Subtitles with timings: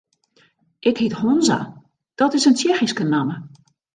[0.79, 1.83] Ik hyt Honza,
[2.15, 3.47] dat is in Tsjechyske namme.